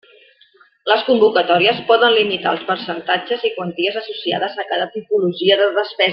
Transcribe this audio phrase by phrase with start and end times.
[0.91, 6.09] Les convocatòries poden limitar els percentatges i quanties associades a cada tipologia de despesa.